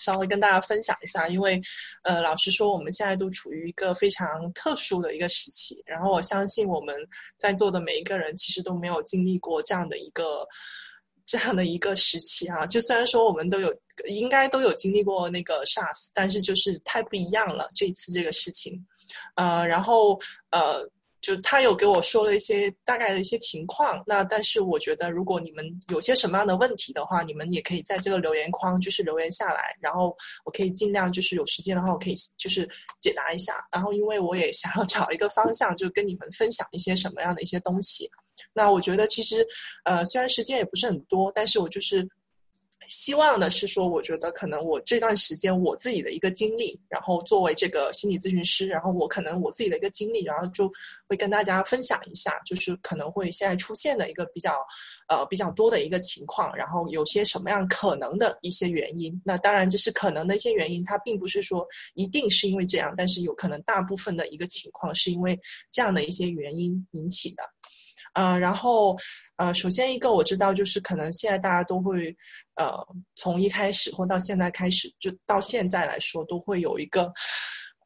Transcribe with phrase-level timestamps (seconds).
[0.00, 1.60] 稍微跟大家分享一下，因为，
[2.02, 5.80] 呃，老实说，我们现在都处于一个非常特殊的一个时期。
[5.86, 6.96] 然后，我相信我们
[7.36, 10.46] 在座的每一个人，其实都没有经历过这样的一个
[11.24, 12.66] 这样的一个时期啊。
[12.66, 13.72] 就虽然说我们都有，
[14.08, 17.68] 应该都有经历过那个 SARS，但是就是太不一样了。
[17.74, 18.84] 这次这个事情，
[19.36, 20.18] 呃，然后，
[20.50, 20.88] 呃。
[21.20, 32.68] 就他有给我说了一些大概的一些情况，那但是我觉得如果你们有些什么样的问题的话，你们也可以在这个留言框就是留言下来，然后我可以尽量就是有时间的话，我可以就是
[33.00, 33.54] 解答一下。
[33.70, 38.08] 然后因为我也想要找一个方向，就跟你们分享一些什么样的一些东西。
[38.52, 39.46] 那我觉得其实
[39.84, 42.08] 呃虽然时间也不是很多，但是我就是。
[42.90, 50.68] 希望的是说，我觉得可能我这段时间我自己的一个经历，然后作为这个心理咨询师，然后我可能我自己的一个经历，然后就
[51.06, 54.58] 会跟大家分享一下，就是可能会现在出现的一个比较，
[55.08, 59.22] 呃比较多的一个情况，然后有些什么样可能的一些原因。
[59.24, 65.38] 那当然这是可能的一些原因，它并不是说一定是因为这样，但是有可能大部分的一个情况是因为
[65.70, 67.44] 这样的一些原因引起的。
[68.14, 68.96] 呃，然后，
[69.36, 72.14] 呃，首先一个我知道就是可能现在大家都会，
[72.56, 72.74] 呃，
[73.16, 77.12] 从一开始或到现在开始，就到现在来说，都会有一个，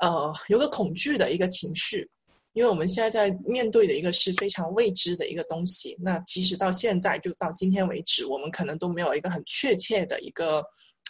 [0.00, 2.08] 呃，有个恐惧的一个情绪，
[2.52, 5.96] 因为我们现在在面对的一个是非常未知的一个东西。
[6.00, 10.64] 那即使到现在，就到今天为止，我们可能都没有一个很确切的一个。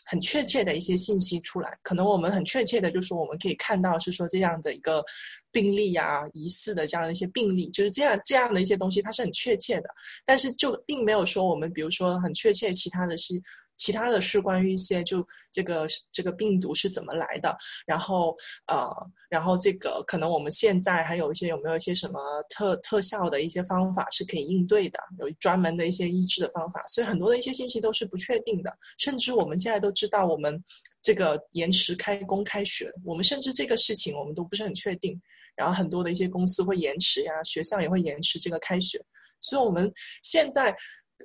[0.06, 5.04] 很确切的一些信息出来，可能我们很确切的就是我们可以看到是说这样的一个
[5.50, 9.88] 病例啊，疑似的这样的一些病例，就是这样这样的一些东西，它是很确切的，
[10.24, 13.42] 但是就并没有说我们比如说很确切其他的是。
[13.76, 18.34] 其他的是关于一些就这个这个病毒是怎么来的，然后
[18.66, 18.88] 呃，
[19.28, 30.62] 然后这个可能我们现在还有一些有没有一些什么特特效的一些方法是可以应对的，有专门的一些医治的方法，所以很多的一些信息都是不确定的，甚至我们现在都知道我们
[31.02, 35.20] 这个延迟开工开学，我们甚至这个事情我们都不是很确定，
[35.56, 39.04] 然后很多的一些公司会延迟呀，学校也会延迟这个开学，
[39.40, 40.74] 所以我们现在。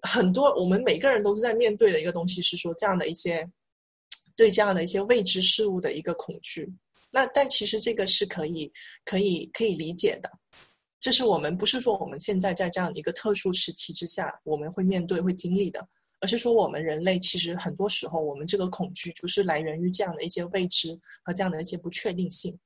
[0.01, 3.49] 很多我们每个人都是在面对的一个东西，是说这样的一些
[4.35, 6.71] 对这样的一些未知事物的一个恐惧。
[7.11, 8.71] 那但其实这个是可以
[9.03, 10.31] 可以可以理解的，
[10.99, 15.85] 这是我们不是说我们现在在这样一个特殊时期之下我们会面对会经历的，
[16.19, 22.57] 而是说我们人类其实很多时候我们这个恐惧就是来源于这样的一些未知和这样的一些不确定性。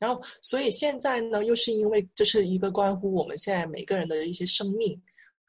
[0.00, 5.00] 然后所以现在呢，又是因为这是一个关乎我们现在每个人的一些生命。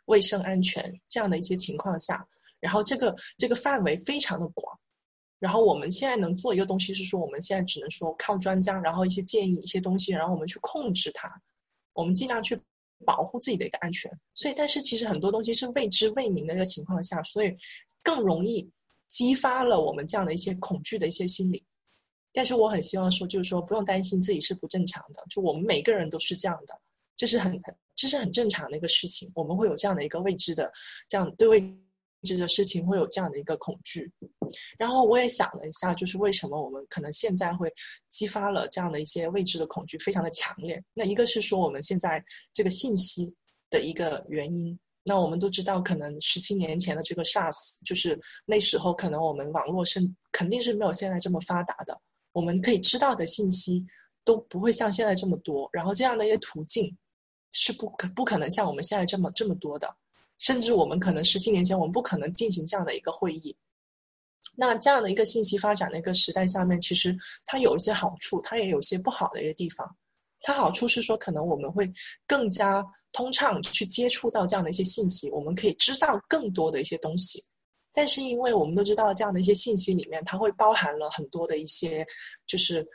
[0.06, 2.26] 卫生安全这样的一些情况下，
[2.60, 4.78] 然后这个这个范围非常的广，
[5.40, 11.30] 然后我们现在能做一个东西是说，我们现在只能说靠专家，然后一些建议一些东西，然后我们去控制它，
[11.94, 12.60] 我们尽量去
[13.06, 14.12] 保护自己的一个安全。
[14.34, 17.56] 所以，但是其实很多东西是未知未明的一个情况下，所以
[18.04, 18.70] 更容易
[19.08, 21.64] 激发了我们这样的一些恐惧的一些心理。
[22.32, 26.80] 但是我很希望说，就是说不用担心自己是不正常的，就我们每个人都是这样的，
[27.16, 27.76] 这是很很。
[27.96, 30.72] 这是很正常的一个事情，我们会有这样的一个未知的，
[31.10, 31.62] 这样对未
[32.24, 34.12] 知的事情会有这样的一个恐惧。
[34.78, 37.72] 然后我也想了一下，就是为什么我们可能现在会
[38.10, 40.84] 激发了这样的一些未知的恐惧，非常的强烈。
[40.94, 42.24] 那一个是说我们现在
[42.54, 43.34] 这个信息
[43.70, 44.78] 的一个原因。
[45.08, 50.02] 那我们都知道，可能十七年前的这个 SARS，就是那时候可能我们网络是
[50.32, 51.96] 肯定是没有现在这么发达的，
[52.32, 53.86] 我们可以知道的信息
[54.24, 55.70] 都不会像现在这么多。
[55.72, 56.96] 然后这样的一些途径。
[57.58, 59.96] 是不可不可能像我们现在这么这么多的，
[60.40, 63.56] 甚至我们可能十几年前我们不可能进行这样的一个会议。
[64.58, 67.16] 那这样的一个信息发展的一个时代下面，其实
[67.46, 69.90] 它有一些好处，它也有一些不好的一个地方。
[70.42, 71.90] 它好处是说，可能我们会
[72.28, 77.42] 更加通畅去接触到这样的一些信息，我们可以知道更多的一些东西。
[77.94, 82.06] 但是因为我们都知道这样的一些信息里面，它会包含了很多的一些，
[82.46, 82.86] 就是。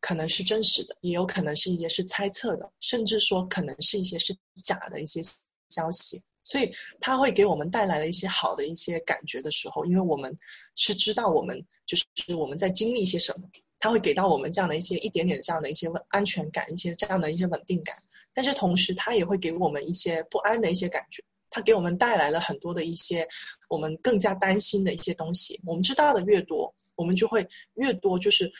[0.00, 5.20] 可能是真实的，也有可能是一些是猜测的，甚至说可能是一些是假的一些
[5.68, 6.20] 消息。
[6.42, 10.34] 所以它会给我们带来了一些好的一些感觉的时候，因为我们
[10.74, 13.48] 是知道我们就是我们在经历一些什么，
[13.78, 17.94] 它会给到我们这样的一些一点点这样的一些安全感，一些这样的一些稳定感。
[18.32, 23.28] 但是同时，它也会给我们一些不安的一些感觉，它给我们带来了很多的一些
[23.68, 25.60] 我们更加担心的一些东西。
[25.66, 28.50] 我们知道的越多，我们就会越多就是。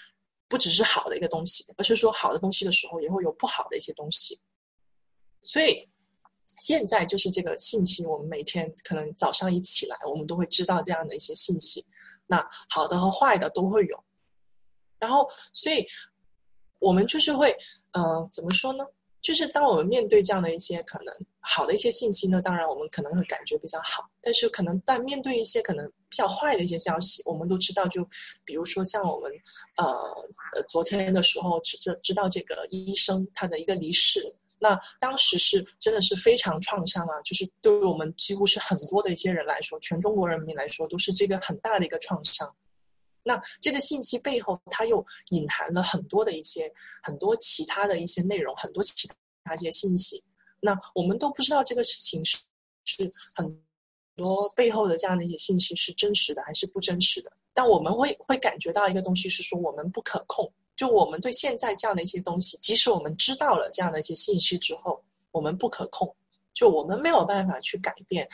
[0.50, 4.38] 不只是好的一个东西，而是说好的东西的时候也会有不好的一些东西。
[5.40, 5.82] 所以
[6.58, 11.86] 现在就是这个信息，我们每天可能早上一起来，我们都会知道这样的一些信息。
[12.26, 14.04] 那好的和坏的都会有。
[14.98, 15.86] 然后，所以
[16.78, 17.56] 我们就是会，
[17.92, 18.84] 呃，怎么说呢？
[19.22, 24.10] 就是当我们面对这样的一些可能好的一些信息呢，当然我们可能会感觉比较好。
[24.20, 28.06] 但是可能在面对一些可能比较坏的一些消息，我们都知道，就
[28.44, 29.30] 比如说像我们
[29.76, 29.86] 呃
[30.54, 34.20] 呃昨天的时候知知知道这个医生他的一个离世，
[34.58, 42.52] 那当时是真的是非常创伤啊，就是对于我们几乎是很多的一些人来说，全中国人民来说都是这个很大的一个创伤。
[43.22, 46.72] 那这个信息背后，它又隐含了很多的一些
[47.02, 49.08] 很多其他的一些内容，很多其
[49.44, 50.24] 他一些信息。
[50.58, 52.38] 那我们都不知道这个事情是
[52.86, 53.62] 是很
[54.22, 57.32] 多背后的这样的一些信息是真实的还是不真实的。
[57.52, 65.02] 但我们会会感觉到一个东西是说我们不可控，就我们对现在这样的一些东西，即使我们知道了这样的一些信息之后，
[65.32, 66.14] 我们不可控，
[66.54, 68.28] 就我们没有办法去改变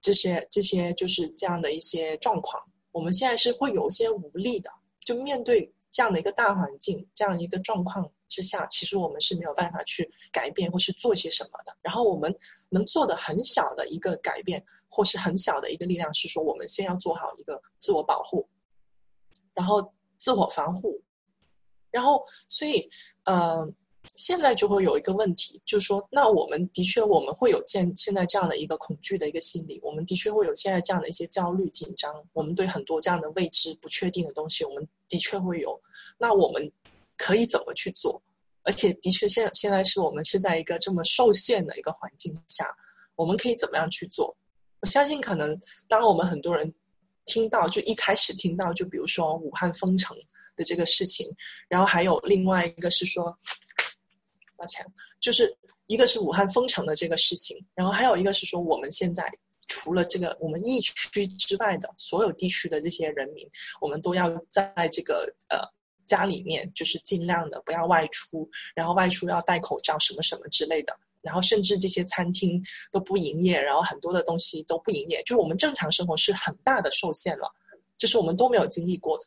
[0.00, 2.62] 这些这些就是这样的一些状况。
[2.92, 4.70] 我们现在是会有一些无力的，
[5.00, 11.76] 就面对这样的一个大环境，这样一个状况之下，其实我们是没有办法去改变或是做些什么的。
[11.82, 12.34] 然后我们
[12.70, 18.48] 能做的很小的一个改变，或是很小的一个力量，是说我们先要做好一个自我保护，
[19.54, 21.00] 然后自我防护，
[21.90, 22.88] 然后所以，
[23.24, 23.74] 嗯。
[24.16, 35.80] 现在就会有一个问题，就是说，那我们的确我们会有现现在这样的一个恐惧的一个心理，我们的确会有现在这样的一些焦虑紧张，我们对很多这样的未知不确定的东西，我们的确会有。
[36.18, 36.70] 那我们
[37.22, 38.20] 可以怎么去做？
[38.64, 42.66] 而且的确现现在是我们是在一个这么受限的一个环境下，
[43.14, 44.36] 我们可以怎么样去做？
[44.80, 45.56] 我相信可能
[45.88, 46.74] 当我们很多人
[47.24, 50.16] 听到就一开始听到就比如说武汉封城
[50.56, 51.30] 的这个事情，
[51.68, 53.32] 然后还有另外一个是说。
[54.54, 54.86] 抱歉，
[55.18, 55.52] 就是
[55.86, 59.28] 一个是武汉封城的这个事情，然后还有一个是说我们现在
[59.66, 63.44] 除了这个我们疫区之外的所有地区的这些人民，
[63.80, 65.58] 我们都要在这个呃
[66.06, 77.52] 家里面，就是尽量的不要外出，然后外出要戴口罩什么什么之类的，然后甚至这些餐厅都不营业，然后很多的东西都不营业，就是我们正常生活是很大的受限了，
[77.96, 79.24] 这是我们都没有经历过的。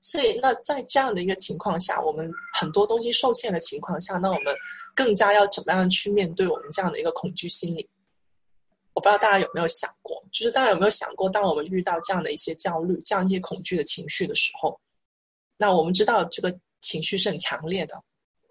[0.00, 4.54] 所以，那在这样的一个情况下，我们很多东西受限的情况下，那我们
[4.94, 7.88] 更加要怎么样去面对我们这样的一个恐惧心理？
[8.94, 14.80] 我不知道大家有没有想过，就是大家有没有想过，当我们遇到这样的一些焦虑、这样一些恐惧的情绪的时候，
[15.58, 18.02] 那我们知道这个情绪是很强烈的，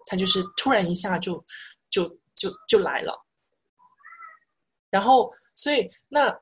[0.06, 1.44] 它就是突然一下就
[1.90, 3.20] 就就就来了，
[4.88, 6.40] 然后，所以那。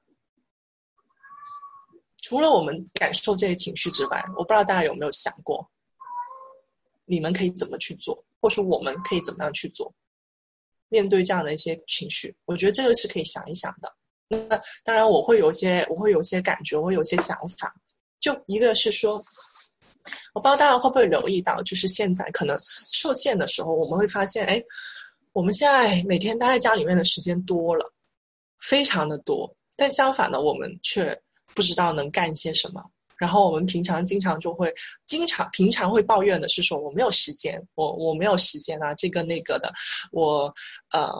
[2.22, 5.64] 除了我们感受这些情绪之外，我不知道大家有没有想过，
[7.04, 9.94] 你们可以怎么去做，或是我们可以怎么样去做，
[10.88, 13.94] 面对这样的一些情绪，我觉得这个是可以想一想的。
[14.26, 17.72] 那当然，我会有些，我会有些感觉，我会有些想法。
[18.18, 19.22] 就一个是说，
[20.34, 22.58] 我不知道大家会不会留意到，就是现在可能
[22.90, 24.62] 受限的时候，我们会发现，哎，
[25.32, 27.92] 我们现在每天待在家里面的时间多了，
[28.58, 31.16] 非常的多，但相反呢，我们却。
[31.54, 32.84] 不知道能干些什么，
[33.16, 34.70] 然后我们平常经常就会
[35.06, 39.72] 经常平常会抱怨的是说我没有时间，我我没有时间啊，这个那个的，
[40.12, 40.52] 我
[40.92, 41.10] 呃，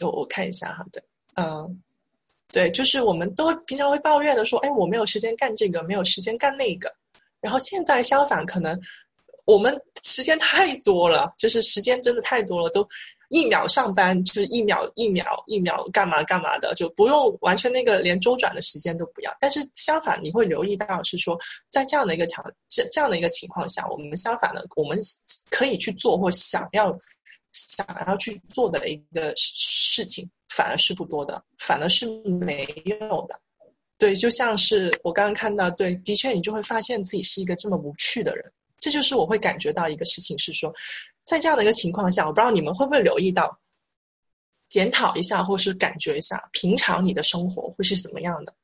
[0.00, 1.02] 我我看一下哈，对，
[1.34, 1.82] 嗯，
[2.52, 6.92] 对，就是我们都平常会抱怨的说，哎，我没有时间干这个，没有时间干那个，
[7.40, 8.78] 然后现在相反，可能
[9.44, 12.86] 我们时间太多了，就是时间真的太多了，都。
[13.30, 19.30] 一秒上班就是一秒一秒一秒干嘛干嘛的，就不用完全那个连周转的时间都不要。
[19.38, 24.98] 但是相反，你会留意到是说，在这样的一个条这这样的一个情况下，我们相反的，我们
[25.50, 26.98] 可以去做或想要
[27.52, 33.40] 想要去做的一个事情，反而是不多的，反而是没有的。
[33.96, 38.52] 对，就像是我刚刚看到，对，的确你就会发现自己是一个这么无趣的人。
[38.80, 40.72] 这就是我会感觉到一个事情是说。
[41.24, 43.60] 在这样的一个情况下，我不知道你们会不会留意到，
[44.68, 48.54] 检讨一下，或是感觉一下，平常你的生活会是怎么样的？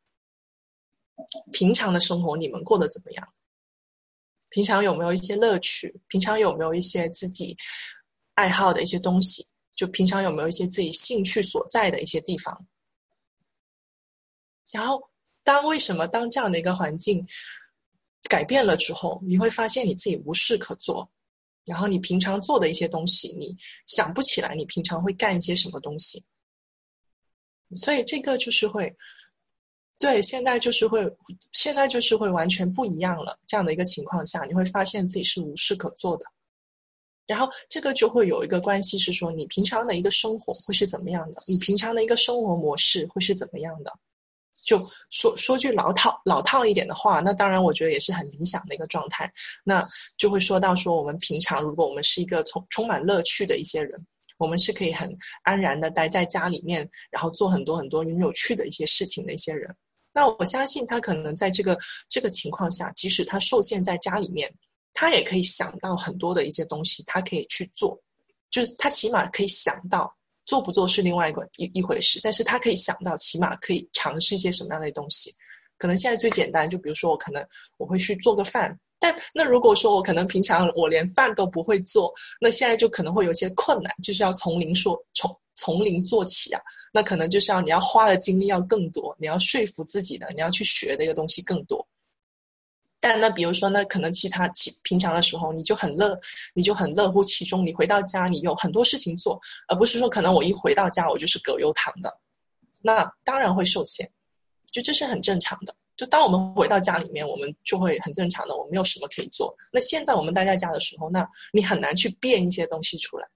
[1.53, 3.29] 平常的生活你们过得怎么样？
[4.51, 5.95] 平常有没有一些乐趣？
[6.07, 7.57] 平常有没有一些自己
[8.35, 9.45] 爱好的一些东西？
[9.75, 12.67] 就平常有没有一些自己兴趣所在的一些地方？
[14.73, 15.01] 然后，
[15.43, 17.25] 当为什么当这样的一个环境
[18.29, 21.09] 改变了之后，你会发现你自己无事可做？
[21.65, 26.23] 然后你平常做的一些东西，你想不起来，你平常会干一些什么东西？
[27.75, 28.95] 所以这个就是会，
[29.99, 31.01] 对，现在就是会，
[31.53, 33.39] 现在就是会完全不一样了。
[33.47, 36.27] 这样的一个情况下，你会发现自己是无事可做的。
[37.27, 41.43] 然后这个就会有一个关系是说，你平常的一个生活会是怎么样的？
[41.47, 43.93] 你平常的一个生活模式会是怎么样的？
[44.65, 44.79] 就
[45.11, 49.31] 说说句老套老套一点的话，那当然我觉得也是很理想的一个状态。
[49.63, 54.07] 那就会说到说，我们平常如果我们是一个充充满乐趣的一些人，
[54.39, 59.75] 我们是可以很安然的待在家里面，然后做很多很多有趣的一些事情的一些人。
[60.15, 61.79] 那我相信他可能在这个
[62.09, 64.51] 这个情况下，即使他受限在家里面，
[64.95, 68.01] 他也可以想到很多的一些东西，他可以去做。
[68.51, 70.11] 就是他起码可以想到，
[70.47, 75.31] 做不做是另外一个一一回事，但是他可以想到，起码可以尝试一些什么样的东西。
[75.77, 77.45] 可能现在最简单，就比如说我可能
[77.79, 78.79] 我会去做个饭。
[79.01, 86.61] 但那如果说我可能平常我连饭都不会做，那现在就可能会有些困难，就是要从零说从从零做起啊。
[86.93, 91.85] 那可能就是要你要花的精力要更多，你要说服自己的，你要去学的一个东西更多。
[93.05, 96.19] 但那比如说，那可能其他其平常的时候你就很乐，
[96.55, 97.67] 你就很乐乎其中。
[97.67, 102.11] 你回到家，你有很多事情做，而不是说可能我一回到家我就是葛优躺的，
[102.83, 104.11] 那当然会受限，
[104.73, 105.77] 就这是很正常的。
[105.99, 109.55] 就当我们回到家里面，我们就会很正常的，我们没有什么可以做。
[109.71, 113.29] 那现在我们待在家的时候，那你很难去变一些东西出来，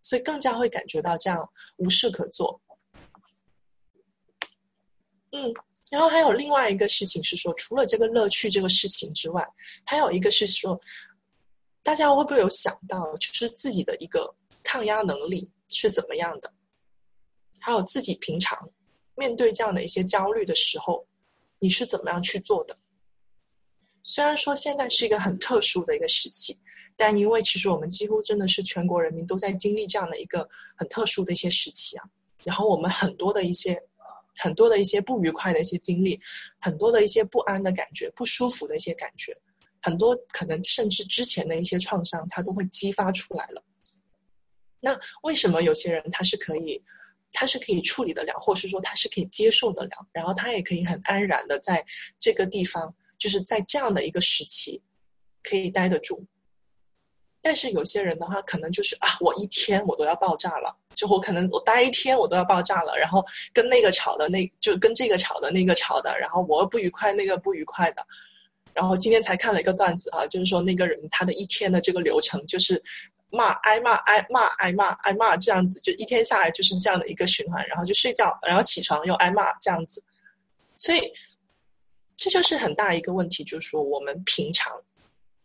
[0.00, 1.46] 所以更加会感觉到这样
[1.76, 2.58] 无事可做。
[5.32, 5.52] 嗯，
[5.90, 9.46] 然后还有另外一个事情是说，除了这个乐趣这个事情之外，
[9.84, 10.80] 还有一个是说，
[11.82, 16.52] 大家会不会有想到，就是自己的一个抗压能力是怎么样的？
[17.60, 18.70] 还有自己平常
[19.16, 21.06] 面对这样的一些焦虑的时候。
[21.62, 22.74] 你是怎么样去做的？
[24.02, 26.58] 虽然说现在是一个很特殊的一个时期，
[26.96, 32.08] 但因为其实我们几乎真的是全国人民都在经历这样的一个很特殊的一些时期啊。
[32.44, 33.78] 然后我们很多的一些、
[34.42, 36.18] 很多的一些不愉快的一些经历，
[36.60, 39.36] 很多的一些不安的感觉、不舒服的一些感觉，
[39.82, 43.62] 很多可能甚至之前的一些创伤，它都会激发出来了。
[44.80, 46.82] 那为什么有些人他是可以？
[47.32, 51.86] 他是可以处理得了，或是说他是可以接受得了，然后他也可以很安然的在
[52.18, 54.82] 这个地方，就是在这样的一个时期，
[55.44, 56.26] 可以待得住。
[57.42, 68.06] 但是有些人的话，可能就是啊，我一天我都要爆炸了，就我可能我待一天我都要爆炸了，然后跟那个吵的，那就跟这个吵的，那个吵的，然后我不愉快，那个不愉快的。
[68.74, 72.82] 然后今天才看了一个段子啊，就是说那个人他的一天的这个流程就是。
[73.32, 80.02] 骂挨骂挨骂挨骂挨骂这样子，就一天下来就是这样的一个循环，然后就睡觉，然后起床又挨骂这样子，
[80.76, 81.00] 所以
[82.16, 84.76] 这就是很大一个问题，就是说我们平常。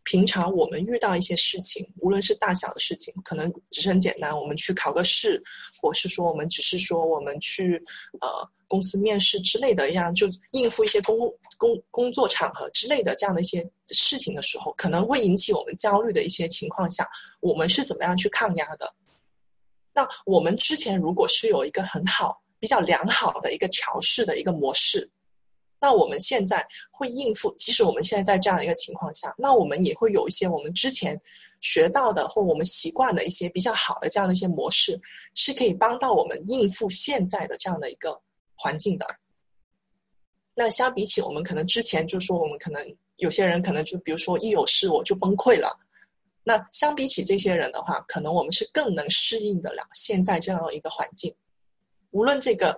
[0.05, 5.43] 平常我们遇到一些事情，无论是大小的事情，可能只是很简单，我们去考个试，
[5.81, 7.83] 或是说我们只是说我们去
[8.21, 8.29] 呃
[8.67, 11.17] 公司面试之类的，一样就应付一些工
[11.57, 17.09] 工工作场合之类的这样的一些事情的时候，可能会引起我们焦虑的一些情况下，
[17.39, 18.93] 我们是怎么样去抗压的？
[19.91, 25.09] 那我们之前如果是有一个很好、比较良好的一个调试的一个模式。
[25.85, 31.15] 那我们现在会应付，即使我们现在在这样的一个情况下，那我们也会有一些我们之前
[31.61, 34.99] 学到的或我们习惯的一些比较好的这样的一些模式，
[35.35, 38.19] 是可以帮到我们应付现在的这样的一个
[38.55, 39.05] 环境的。
[40.55, 45.69] 那相比起我们可能之前就说我们可能有些人可能就比如说一有事我就崩溃了，
[46.43, 51.31] 那相比起这些人的话，可能我们是更能适应得了现在这样一个环境，
[52.09, 52.75] 无论这个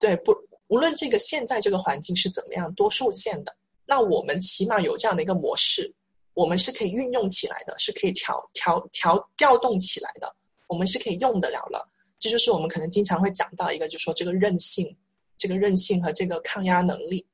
[0.00, 0.34] 对不。
[0.68, 3.54] 无论这个现在这个环境是怎么样多受限的，
[3.86, 5.94] 那我们起码有这样的一个模式，
[6.34, 10.34] 我们是可以运用起来的，是可以调调调调动起来的，
[10.66, 11.88] 我们是可以用得了了。
[12.18, 14.96] 这就是我们可能经常会讲到一个，就是说这个韧性，
[15.38, 17.24] 这个韧性和这个抗压能力。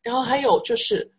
[0.00, 1.12] 然后还有就是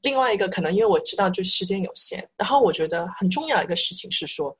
[0.00, 4.56] 另外一个可能，因为我知道就时间有限，然后我觉得很重要一个事情是说。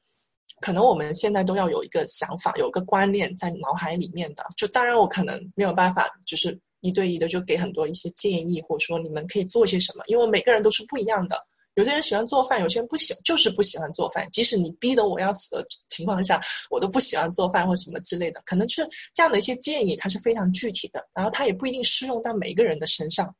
[0.60, 4.44] 可能我们现在都要有一个想法，有个观念在脑海里面的。
[4.56, 10.02] 就当然我可能没有办法，就是一对一的就给很多一些建议，或者说你们可以做些什么。
[10.06, 11.36] 因为每个人都是不一样的，
[11.74, 14.26] 有些人喜欢做饭，有些人不喜，就是不喜欢做饭。
[14.32, 18.40] 即使你逼得我要死的情况下，我都不喜欢做饭或什么之类的。
[18.46, 23.34] 可能是这样的一些建议，它是非常具体的，然后它也不一定适用到每一个人的身上。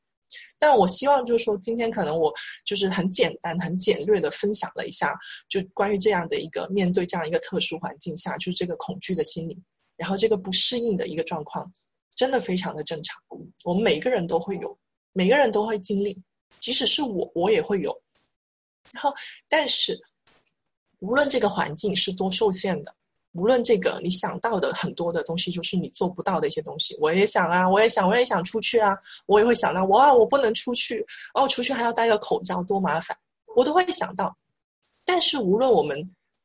[0.59, 2.33] 但我希望就是说，今天可能我
[2.65, 5.17] 就是很简单、很简略的分享了一下，
[5.49, 9.57] 就关于这样的一个面对这样一个特殊环境下，就是这个恐惧的心理，
[9.97, 11.71] 然后这个不适应的一个状况，
[12.17, 13.21] 真的非常的正常。
[13.65, 14.79] 我们每个人都会有，
[15.13, 16.19] 每个人都会经历，
[16.59, 18.03] 即使是我，我也会有。
[18.93, 19.13] 然后，
[19.49, 20.01] 但是
[21.01, 22.96] 无论这个环境是多受限的。
[23.37, 26.97] 无论这个你想到的很多的东西，就是你做不到的一些东西。
[26.99, 33.17] 我也想啊，我也想，我也想出去啊，我也会想到，哇，我不能出去，哦，出去还要戴个口罩，多麻烦，
[33.55, 34.35] 我都会想到。
[35.05, 35.99] 但是无论我们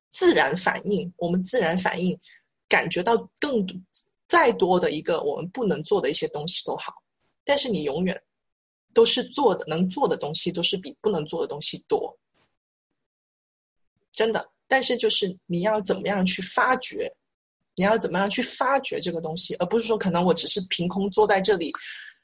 [0.10, 2.17] 自然反应，我们自然反应
[2.67, 3.65] 感觉到更
[4.27, 6.93] 再多的一个我们不能做的一些东西都好，
[7.45, 8.21] 但是你永远
[8.93, 12.17] 都是做的能做的东西都是比不能做的东西多，
[14.12, 14.50] 真的。
[14.71, 17.13] 但是就是你要怎么样去发掘，
[17.75, 21.73] 你要怎么样去发掘这个东西，而不是说可能我只是凭空坐在这里，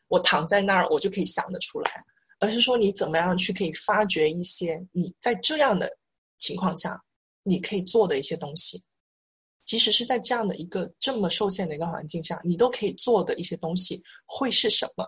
[0.07, 2.01] 我躺在那儿我就可以想得出来，
[2.39, 5.91] 而是说你怎么样去可以发掘一些你在这样的
[6.37, 7.03] 情况下
[7.43, 8.81] 你可以做的一些东西。
[9.65, 15.05] 即使是在这样的一个这么受限的一个环境下，你都可以做的一些东西会是什么？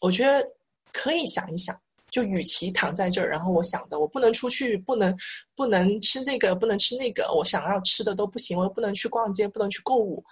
[0.00, 0.44] 我觉得
[0.92, 1.80] 可以想一想。
[2.14, 5.12] 就与其躺在这儿，然后我想的，我不能出去，不能
[5.56, 10.22] 不能吃这个，不能吃那个，我想要吃的都不行，我又不能去逛街，不能去购物。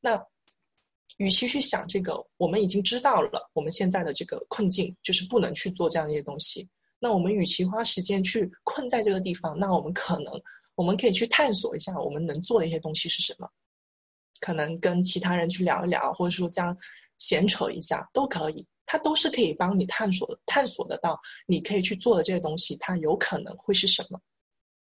[0.00, 0.20] 那
[1.18, 6.68] 与其去想这个，我们已经知道了我们现在的这个困境，就是不能去做这样一些东西。
[6.98, 10.32] 那我们与其花时间去困在这个地方，那我们可能。
[10.74, 13.48] 我们可以去探索一下我们能做的一些东西是什么，
[14.40, 16.76] 可能跟其他人去聊一聊，或者说这样
[17.18, 24.18] 闲扯一下都可以，它都是可以帮你探索探索得到你可以去做的这些东西，它有可能会是什么？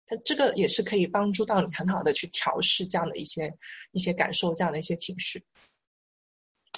[0.04, 3.54] 它这个也是可以帮助到你很好的去调试这样的一些
[3.92, 5.40] 一些感受，这样的一些情绪。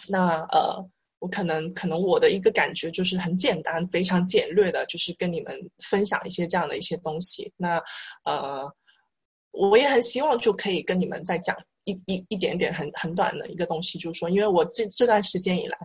[0.08, 0.76] 那呃，
[1.18, 7.50] 我可能可能我的一个感觉就是很简单，非常简略的，就是跟你们分享一些这样的一些东西。
[7.56, 7.82] 那
[8.24, 8.70] 呃。
[9.58, 15.78] 我也很希望就可以跟你们再讲一一一点点很很短的一个东西，就是说，因为我这这段时间以来，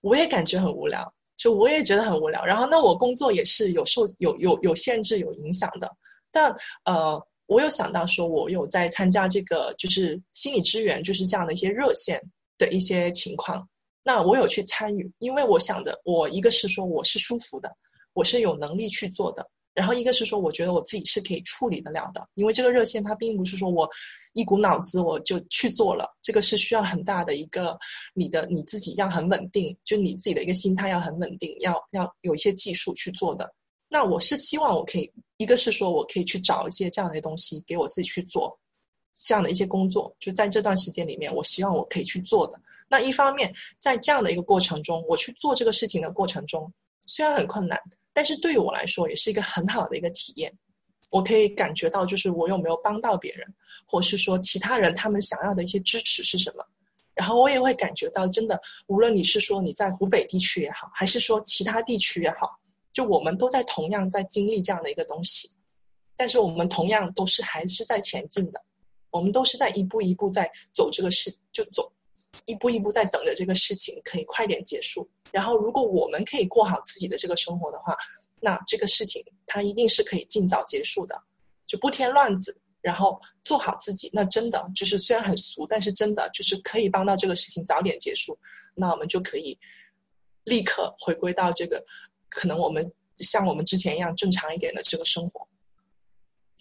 [0.00, 2.44] 我也感觉很无聊，就我也觉得很无聊。
[2.44, 5.90] 然后，那我工作也是有受有有有限制、有影响的。
[6.30, 12.22] 但呃，我有想到说，我有在参加这个就是心理支援，就是这样的一些热线
[12.58, 13.68] 的一些情况。
[14.02, 17.70] 那我有去参与，因为我想着，我一个是说我是舒服的，
[18.12, 19.48] 我是有能力去做的。
[19.78, 23.88] 然后一个是说，我觉得我自己是可以处理得了的，因为这个热线它并不是说我
[24.32, 27.78] 一股脑子我就去做了，这个是需要很大的一个
[28.12, 33.48] 你的你自己要很稳定，就你自己的一个心态要很稳定，要要有一些技术去做的。
[33.88, 38.58] 那我是希望我可以，一个是说我可以去找一些这样的东西给我自己去做，
[39.24, 42.60] 这样的一些工作，就在这段时间里面，我希望我可以去做的。
[42.88, 46.72] 那一方面，在这样的一个过程中，我去做这个事情的过程中，
[47.06, 47.80] 虽然很困难。
[48.18, 50.52] 但是对于我来说，也是一个很好的一个体验。
[51.08, 53.46] 我可以感觉到，就是我有没有帮到别人，
[53.86, 56.66] 或是说其他人他们想要的一些支持是什么。
[57.14, 62.58] 然后我也会感觉到，真的，无论你是说你在湖北地区也好，还是说其他地区也好，
[62.92, 65.48] 就我们都在同样在经历这样的一个东西。
[66.16, 68.60] 但是我们同样都是还是在前进的，
[69.12, 71.92] 我们都是在一步一步在走这个事，就走
[72.46, 75.08] 一步一步在等着这个事情可以快点结束。
[75.30, 77.96] 然后，如果我们可以过好自己的这个生活的话，
[78.40, 81.20] 那这个事情它一定是可以尽早结束的，
[81.66, 84.08] 就不添乱子，然后做好自己。
[84.12, 88.38] 那真的就是虽然很俗，但是真的就是可以帮到这个事情早点结束。
[88.74, 89.58] 那我们就可以
[90.44, 91.84] 立刻回归到这个
[92.28, 95.46] 可能我们像我们之前一样正常一点的这个生活。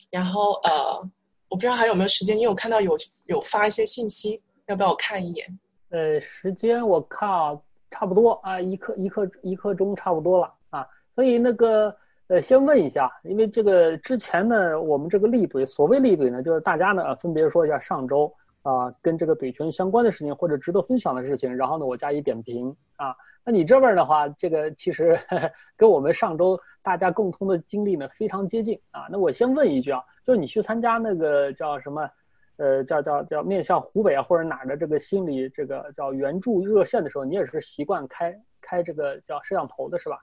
[0.09, 0.99] 然后呃，
[1.47, 5.59] 我不知道还有没有时间，因为我看到有有发一些信息，要不要我看一眼？
[5.89, 7.61] 呃，时间我看啊。
[7.89, 11.95] 差不多啊，一刻一刻一刻钟差不多了啊，所以那个
[12.27, 18.31] 呃，先问一下，因为这个之前呢，我们这个立怼，所谓立怼呢，就是大家呢分别说一下上周
[18.63, 23.15] 啊跟这个怼权相关的事情或者值得分享的事情，然后呢我加以点评啊。
[23.45, 25.17] 那你这边的话，这个其实
[25.77, 29.07] 跟我们上周大家共同的经历呢非常接近啊。
[29.09, 32.09] 那我先问一句啊，就是你去参加那个叫什么？
[32.57, 40.17] 呃，叫叫叫面向湖北啊或者哪的这个心理这个叫援助热线的时候，你也是习惯开开这个叫摄像头的是吧？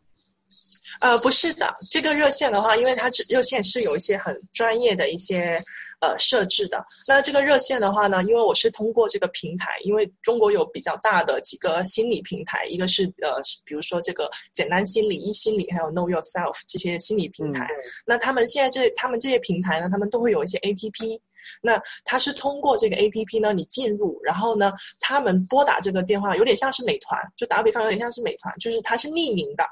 [1.01, 5.59] 呃，不是的，这个热线的话，因为它热线是有一些很专业的一些。
[6.01, 17.67] 呃，设置的那这个热线的话呢，因为我是通过这个平台，因为中国有比较大的几个心理平台，一个是呃，比如说这个简单心理、一心理，还有 Know Yourself 这些心理平台。
[18.05, 21.19] 那他们现在这他们这些平台呢，他们都会有一些 APP。
[21.63, 29.65] 那它是通过这个 APP 呢，你进入，然后呢，他们拨打这个电话，有点像是美团，就打个比方，有点像是美团，就是它是匿名的，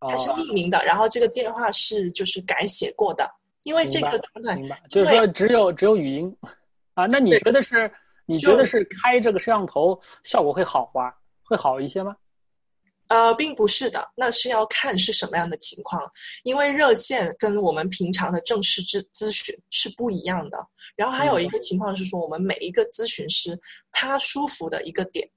[0.00, 3.30] 它是匿名的，然后这个电话是就是改写过的。
[3.62, 6.36] 因为这个状态，就是说只有只有语音，
[6.94, 7.90] 啊，那你觉得是？
[8.28, 11.12] 你觉得是开这个摄像头效果会好吗？
[11.44, 12.16] 会好一些吗？
[13.08, 16.02] 呃，并不是的，那是要看是什么样的情况。
[16.42, 20.58] 因为热线跟我们平常的正式咨咨询是不一样的。
[20.96, 23.58] 然后还有一个情况是说，我们每一个咨询师
[23.92, 25.28] 他舒服的一个点，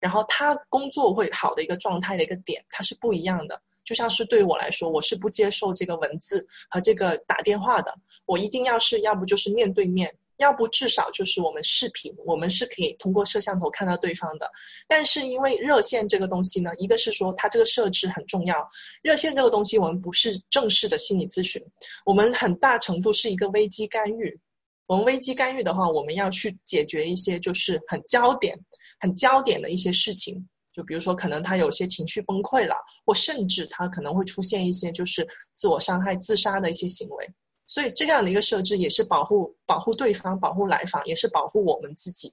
[0.00, 3.60] 然后他工作会好的一个状态的一个点，它是不一样的。
[3.84, 7.94] 就像是对我来说，我是不接受这个文字和这个打电话的。
[8.26, 14.50] 我一定要是要不就是面对面，要不至少就是我们视频，我们是可以通过摄像头看到对方的。
[14.88, 18.66] 但是因为热线这个东西呢，一个是说它这个设置很重要，
[19.02, 21.62] 热线这个东西我们不是正式的心理咨询，
[22.04, 24.40] 我们很大程度是一个危机干预。
[24.86, 28.58] 我们危机干预的话，我们要去解决一些就是很焦点、
[28.98, 30.48] 很焦点的一些事情。
[30.72, 37.28] 就比如说，可能他有些情绪崩溃了，或甚至他可能会出现一些就是自我伤害、自杀的一些行为。
[37.68, 42.32] 所以这样的一个设置也是保护保护对方、保护来访，也是保护我们自己。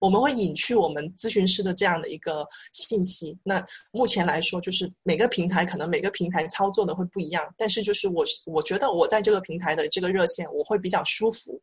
[0.00, 3.38] 我们会隐去我们咨询师的这样的一个信息。
[3.44, 11.60] 那目前来说，就是每个平台可能每个平台操作的会不一样，但是就是我我觉得我在这个平台的这个热线，我会比较舒服。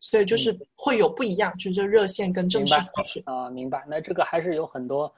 [0.00, 3.82] 所以就是会有不一样，就是热线跟正式咨询啊，明白。
[3.88, 5.10] 那这个还是有很多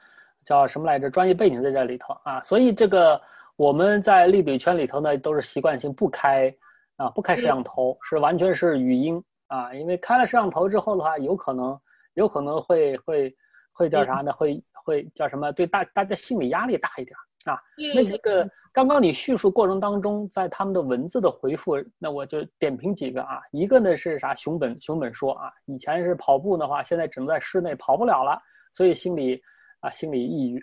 [0.45, 1.11] 叫什么来着？
[1.11, 2.41] 专业背景在这里头啊。
[2.45, 3.21] 所以这个
[3.57, 6.55] 我们在立怼圈里头呢，都是习惯性不开
[7.01, 9.73] 啊，不开摄像头，是完全是语音啊。
[9.75, 11.81] 因为开了摄像头之后的话，有可能
[12.15, 13.35] 有可能会会
[13.73, 14.33] 会叫啥呢？
[14.33, 15.51] 会会叫什么？
[15.53, 17.59] 对大大家心理压力大一点啊。
[17.95, 18.49] 那这个。
[18.73, 23.41] 刚刚你叙述过程当中，在他们的文字的回复，那我就点评几个啊。
[23.51, 24.33] 一个呢是啥？
[24.37, 29.43] 熊本熊本说啊，以前是跑步的话，现在只能在室内跑不了了，所以心里
[29.81, 30.63] 啊心里抑郁。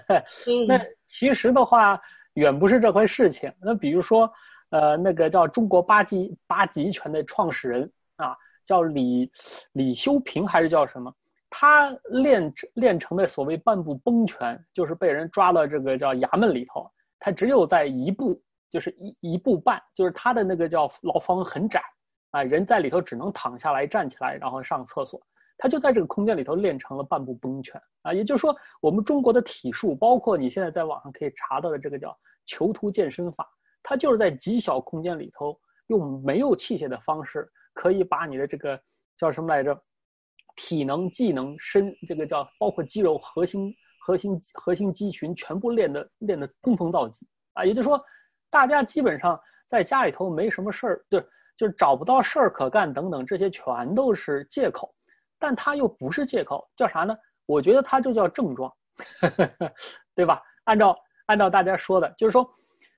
[0.66, 2.00] 那其实的话，
[2.32, 3.52] 远不是这回事情。
[3.60, 4.32] 那比如说，
[4.72, 9.30] 呃，那个叫中国八极八极拳的创始人啊，叫李
[9.72, 11.14] 李修平还是叫什么？
[11.50, 16.90] 他练练成的所谓半步崩拳，就是被人抓到这个叫衙门里头。
[17.18, 21.82] 他只有在一步，就是一一步半，就是他的那个叫牢房很窄，
[22.30, 25.20] 啊，人在里头只能躺下来、站起来，然后上厕所。
[25.58, 33.46] 他就在这个空间里头练成了半步崩拳，啊，也就是说，我们中国的体术，包括你现在在网上可以查到的这个叫囚徒健身法，
[33.82, 38.80] 它就是在极小空间里头，用没有器械的方式，可以把你的这个
[39.16, 39.78] 叫什么来着，
[40.56, 43.74] 体能、技能、身，这个叫包括肌肉核心。
[44.04, 47.64] 核心核心肌群全部练的练的登峰造极啊！
[47.64, 48.04] 也就是说，
[48.50, 51.20] 大家基本上在家里头没什么事儿，就
[51.56, 54.92] 就是找不到事儿可干等等，这些全都是借口。
[55.38, 57.16] 但他又不是借口，叫啥呢？
[57.46, 58.74] 我觉得他就叫症状，
[60.16, 60.42] 对吧？
[60.64, 62.44] 按照按照大家说的，就是说，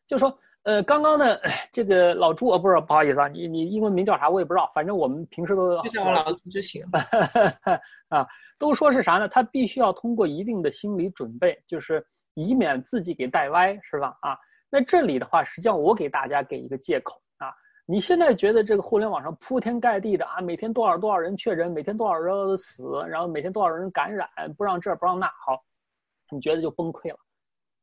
[0.07, 1.39] 就是说，呃，刚刚呢，
[1.71, 4.31] 这个老朱，啊，不是，不好意思啊，你你英文名叫啥？
[4.31, 6.83] 我也不知道，反正我们平时都就叫我老朱就行
[8.09, 8.27] 啊。
[8.59, 9.29] 都说是啥呢？
[9.29, 14.17] 他必须要通过一定的心理准备，就是以免自己给带歪，是吧？
[14.23, 14.39] 啊，
[14.71, 17.53] 那这里的话，实际上我给大家给一个借口啊。
[17.85, 25.63] 你现在觉得这个互联网上铺天盖地的啊，每天多少多少人确诊，每天多少人死，然后每天多少人感染，不让这不让那，好，
[26.31, 27.19] 你觉得就崩溃了。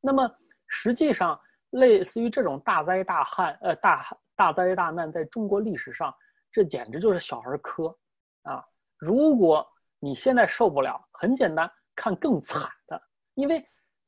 [0.00, 0.28] 那么
[0.66, 1.38] 实际上，
[1.72, 6.14] 类似于这种大灾大旱，呃，大大灾大难，在中国历史上，
[6.50, 7.94] 这简直就是小儿科
[8.42, 8.64] 啊。
[8.96, 9.66] 如果
[9.98, 13.00] 你现在受不了，很简单，看更惨的，
[13.34, 13.64] 因为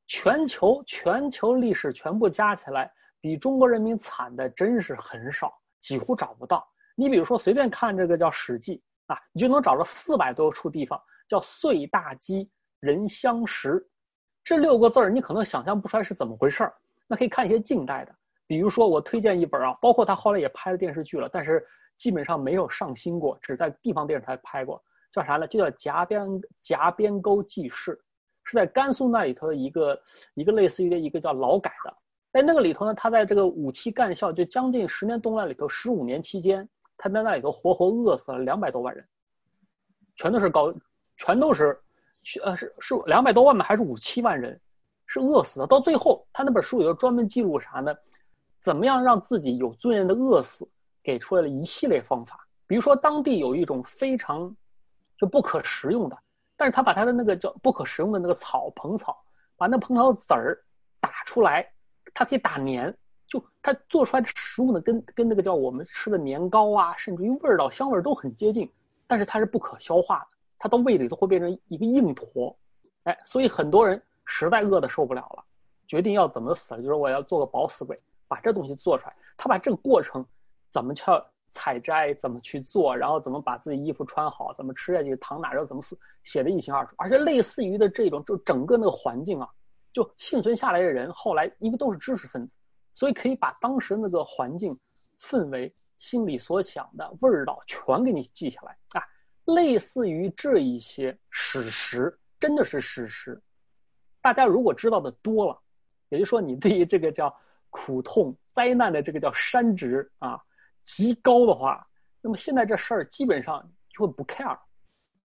[0.07, 6.67] 全球全球历史全部加起来，比中国人民惨的真是很少，几乎找不到。
[6.95, 12.51] 你比如说，随便看这个叫《史记》啊，你就能找到四百多处地方叫“岁大饥，
[12.81, 13.85] 人相食”，
[14.45, 16.75] 这六个字儿你可能想象不出来是怎么回事儿。
[17.07, 18.15] 那可以看一些近代的，
[18.47, 21.65] 比如说我推荐一本啊，包括他后来也拍了电视剧了，但是
[21.97, 24.83] 基本上没有上新过，只在地方电视台拍过。
[25.13, 25.47] 叫啥呢？
[25.47, 26.29] 就叫夹边
[26.61, 27.97] 夹边沟记事，
[28.43, 30.03] 是在甘肃那里头的一个
[30.35, 31.97] 一个类似于的一个叫劳改的。
[32.33, 39.07] 在那个里头呢，他在这个五七干校就将近十年动乱里头，十五年期间，他在那里头活活饿死了两百多万人，
[40.17, 40.75] 全都是高，
[41.17, 41.81] 全都是，
[42.43, 43.65] 呃是是两百多万吗？
[43.65, 44.61] 还是五七万人
[45.07, 45.67] 是饿死的？
[45.67, 47.95] 到最后，他那本书里头专门记录啥呢？
[48.59, 50.69] 怎么样让自己有尊严的饿死？
[51.03, 54.55] 给出来了一系列方法，比如说当地有一种非常。
[55.17, 56.19] 就不可食用的，
[56.57, 59.17] 但是他把他的那个叫不可食用的那个草蓬草，
[59.57, 60.61] 把那蓬草籽儿
[61.01, 61.65] 打出来，
[62.13, 62.93] 它可以打黏，
[63.25, 68.69] 就它做出来的食物呢，跟跟那个叫我们吃的年糕啊，甚至于味道、香味都很接近，
[69.07, 70.27] 但是它是不可消化的，
[70.59, 72.55] 它到胃里头会变成一个硬坨，
[73.05, 75.45] 哎，所以很多人实在饿的受不了了，
[75.87, 80.25] 决定要怎么死了，就是我要做个饱死鬼，把这东西做出来，他把这个过程
[80.71, 81.05] 怎么去？
[81.57, 86.93] 采摘怎么去做，然后怎么把自己衣服穿好，怎么吃下去，躺哪儿怎么死，写的一清二楚。
[86.99, 89.49] 而且类似于的这种，就整个那个环境啊，
[89.93, 92.53] 就幸存下来的人，后来因为都是知识分子，
[92.93, 94.77] 所以可以把当时那个环境、
[95.23, 99.03] 氛围、心里所想的味道全给你记下来啊。
[99.45, 103.41] 类似于这一些史实，真的是史实。
[104.25, 105.61] 大家如果知道的多了，
[106.09, 107.37] 也就是说，你对于这个叫
[107.69, 110.43] 苦痛灾难的这个叫山值啊。
[110.83, 111.87] 极高的话，
[112.23, 114.59] 那么现在这事儿基本上就会不 care，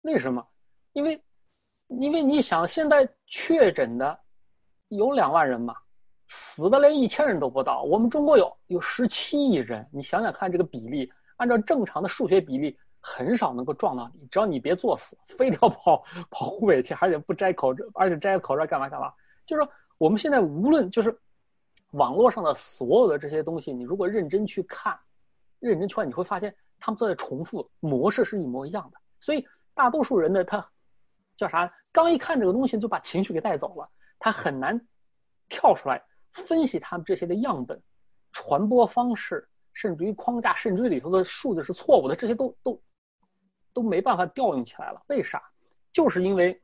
[0.01, 0.45] 为什么？
[0.91, 1.23] 因为，
[1.87, 4.19] 因为你想，现在确诊的
[4.89, 5.73] 有两万人嘛，
[6.27, 7.83] 死的连一千人都不到。
[7.83, 12.77] 我们中国有有十七亿人，你想想看这个比例，按照正常的数学比例，
[13.09, 19.11] 很少能够撞到你，只要你别作死，非得要跑跑湖北去，而且不摘口罩，而且摘口罩干嘛干嘛。
[19.45, 21.17] 就是说，我们现在无论就是
[21.91, 24.97] 网络上的所有的这些东西，你如果认真去看，
[25.59, 26.53] 认真去看，你会发现。
[26.81, 30.65] 他们都在重复模式是一模一样的，所以大多数人呢，他
[31.35, 31.69] 叫啥？
[31.91, 34.79] 刚一看这个东西就把情绪给带走了，他很难
[35.49, 37.77] 跳出来分析他们这些的样本、
[38.31, 42.81] 传播方式，甚至于框架，甚至于里头的数字是错误的，这些都都
[43.73, 45.01] 都没办法调用起来了。
[45.07, 45.41] 为啥？
[45.91, 46.61] 就是因为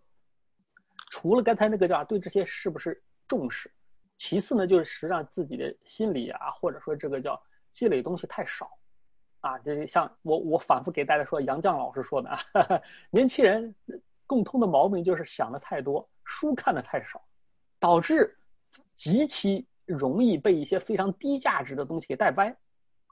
[1.10, 3.72] 除了刚才那个叫对这些是不是重视，
[4.18, 7.42] 其次呢，就是实际上自己的心理啊，或者说这个叫
[7.72, 8.70] 积累东西太少。
[9.42, 12.40] 啊，这像我我反复给大家说，杨绛老师说的啊，
[13.12, 13.76] 年轻人
[14.26, 17.24] 共通的毛病就是想的太多，书看的太少，
[17.80, 18.36] 导致
[18.96, 22.56] 极其容易被一些非常低价值的东西给带歪，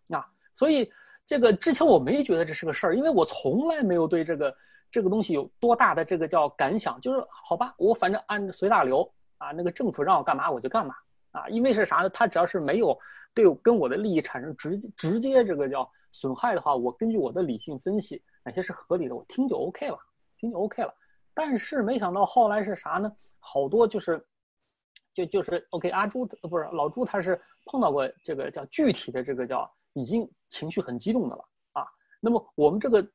[0.10, 0.92] 啊，所以
[1.26, 4.56] 这个之前我没觉得这是个事儿，因为我从来没有对这个
[4.92, 10.96] 这个东西有多大的这个叫感想，就是好吧，我反正按随大流啊，那个政府让我干嘛我就干嘛
[11.32, 12.10] 啊，因为是啥呢？
[12.10, 12.98] 他只要是没有
[13.34, 15.90] 对跟我的利益产生直直接这个叫。
[16.16, 19.98] 损害的话，我根据我的理性分析，哪些是合理的，我听就 OK 了，
[20.38, 20.94] 听就 OK 了。
[21.34, 23.12] 但是没想到后来是啥呢？
[23.40, 24.24] 好多就是，
[25.16, 31.86] 就就是 OK，阿朱不是老朱，他是碰到过这个叫具体的这个叫已经情绪很激动的了啊。
[32.20, 33.08] 那么我们这个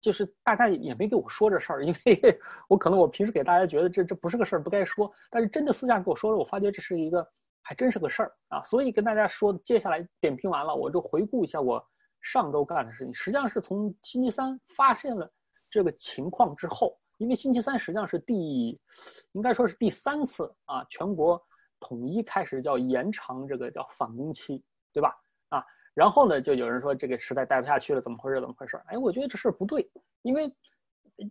[0.00, 5.10] 就是大家也没给我说这事儿，因为 我可能我平时给大家觉得这这不是个事儿，不该说。
[5.30, 7.26] 但是真的私下给我说了，我发觉这是一个
[7.62, 8.62] 还真是个事儿啊。
[8.62, 11.84] 所以跟大家说，接下来点评完了，我就回顾一下我。
[12.26, 15.30] 上周干的事情，实际上是从星期三发现了
[15.68, 18.80] 这个情况之后，因为星期三实际上是第，
[19.32, 21.38] 应该说是第三次啊，全国
[21.80, 25.14] 统一开始叫延长这个叫返工期，对吧？
[25.94, 28.40] 然后呢，就有人说这个实在待不下去了，怎么回事？
[28.40, 28.76] 怎么回事？
[28.86, 29.88] 哎，我觉得这事不对，
[30.22, 30.52] 因为，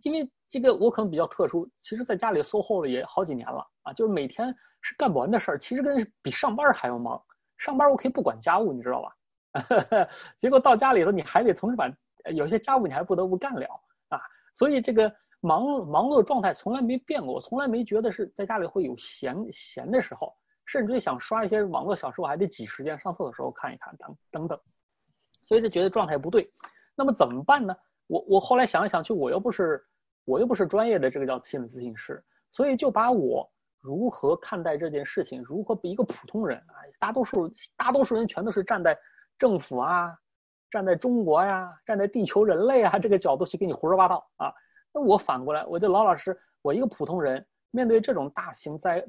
[0.02, 7.22] 因为这个我可能比较特殊，其实在家里 SOHO 了也好几年了啊，就是每天是干不完的事儿，其实跟比上班还要忙。
[7.58, 9.14] 上班我可以不管家务，你知道吧？
[10.40, 11.88] 结果到家里头，你还得从事把
[12.32, 13.66] 有些家务，你还不得不干了
[14.08, 14.18] 啊。
[14.54, 20.34] 所以这个忙忙碌的状态从来没变过，我从来没觉得是在家里会有闲闲的时候，
[20.66, 24.60] 甚至于想刷一些网络小说，我还得挤时间上厕所的时候看一看，等等等。
[25.46, 26.50] 所以就觉得状态不对。
[26.94, 27.76] 那么怎么办呢？
[28.06, 29.84] 我我后来想来想去，我又不是
[30.24, 33.50] 我又不是专业的这个叫心理咨询师，所以就把我
[33.80, 38.98] 如何看待这件事情，如何比一个普通人啊，大多数大多数人全都是站在。
[39.36, 40.16] 政府啊，
[40.70, 44.54] 站在中国呀，站在地球人类啊这个角度去给你胡说八道啊，
[44.92, 49.04] 那我反过来，我就老老实，我一个普通人，面对这种大型灾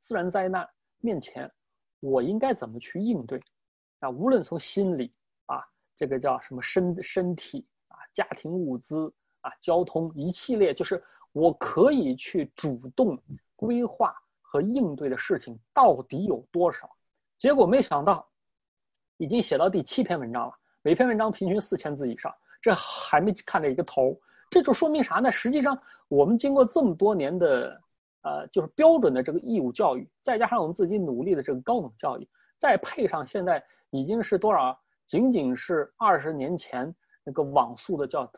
[0.00, 0.66] 自然灾难
[1.00, 1.50] 面前，
[2.00, 3.40] 我应该怎么去应对？
[4.00, 5.12] 啊，无论从心理
[5.46, 13.18] 啊，这个叫什么身身体啊，家庭物资啊，交通一系列，就是我可以去主动
[13.54, 16.90] 规划和应对的事情到底有多少？
[17.38, 18.26] 结果没想到。
[19.18, 22.30] 已经写到第七篇文章了，每篇文章平均四千字以上，
[22.60, 24.14] 这还没看着一个头，
[24.50, 25.32] 这就说明啥呢？
[25.32, 27.82] 实际上，我们经过这么多年的，
[28.26, 34.76] 呃，就是标准的这个义务教育，再加上我们自己努力的这个高等教育，再配上现在已经是多少？
[35.06, 38.28] 仅仅是二十年前那个网速的叫，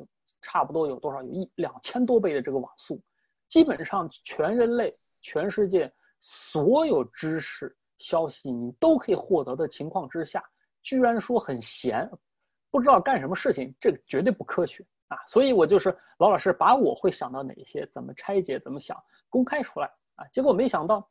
[0.42, 1.22] 差不多有多少？
[1.22, 3.00] 有一两千多倍的这个网速，
[3.48, 10.44] 基本上全人类、全世界所有知识消息你都可以获得的情况之下。
[10.82, 12.06] 居然说很闲，
[12.70, 15.18] 不知道干什么事情，这个绝对不科学啊！
[15.26, 18.96] 所以我就是老老实把我会想到哪些，怎么拆解，怎么想
[19.28, 20.24] 公开出来啊！
[20.32, 21.06] 结果没想到，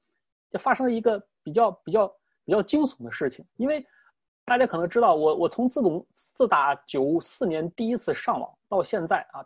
[0.49, 2.07] 就发生了一个比较比较
[2.45, 3.45] 比较惊悚的事情。
[3.55, 3.85] 因为
[4.45, 9.45] 大家可能知道，我我从自从自打九四年第一次上网到现在啊，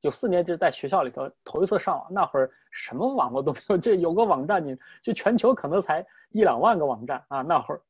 [0.00, 7.80] 九四年就是在学校里头头一次上网，那会儿什么网络都没有，这有个网站，你就全球可能才一两万个网站啊，那会儿。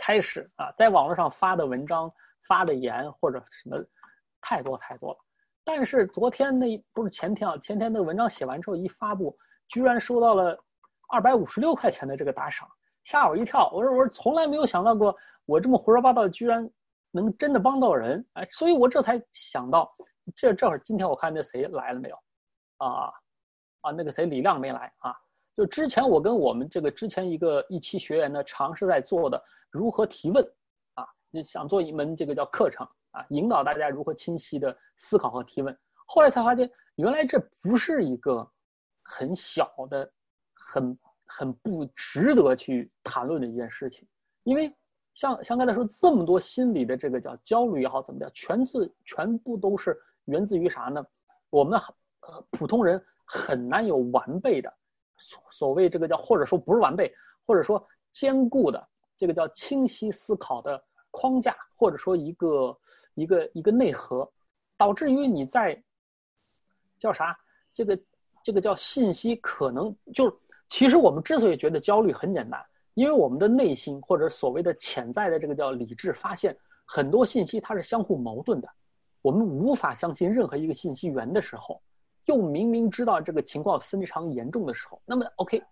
[0.00, 2.08] 开始啊，在网络上发的文章、
[2.42, 3.76] 发的言或者什么，
[4.48, 5.18] 太多太多了。
[5.62, 9.36] 但是昨天那不是前天啊，前天那个文章写完之后一发布，
[9.68, 10.58] 居然收到了
[11.10, 12.66] 二百五十六块钱的这个打赏，
[13.04, 13.70] 吓我一跳。
[13.74, 16.66] 我说我说从来没有想到过，我这么胡说八道居然
[17.10, 19.94] 能真的帮到人，哎，所以我这才想到，
[20.34, 22.16] 这这会儿今天我看那谁来了没有？
[22.78, 23.12] 啊
[23.82, 25.14] 啊，那个谁李亮没来啊？
[25.54, 29.42] 就之前我跟我们这个之前一个一期学员呢，尝试在做的。
[29.70, 30.42] 如何提问？
[30.94, 35.76] 啊，你想做一门这个叫课程啊，引导大家如何清晰的思考和提问。
[36.06, 38.48] 后来才发现，原来这不是一个
[39.02, 40.10] 很小的、
[40.54, 44.06] 很很不值得去谈论的一件事情，
[44.44, 44.74] 因为
[45.14, 51.04] 像像刚才说这么多心理的这个叫焦虑也好，怎么的，全是全部都是源自于啥呢？
[51.50, 51.78] 我们
[52.20, 54.72] 呃普通人很难有完备的
[55.16, 57.12] 所所谓这个叫或者说不是完备，
[57.46, 62.78] 或者说坚固的这个叫清晰思考的框架，或者说一个
[63.14, 64.30] 一个一个内核，
[64.76, 65.82] 导致于你在
[66.98, 67.38] 叫啥
[67.72, 67.98] 这个
[68.42, 70.36] 这个叫信息可能就是
[70.68, 78.68] 其实我们之所以觉得焦虑很简单，因为我们的内心或者所谓的潜在的这个叫理智发现很多信息它是相互矛盾的。
[79.20, 81.82] 我们无法相信任何一个信息源的时候，
[82.26, 85.62] 又明明知道这个情况非常严重的时候，那么 OK，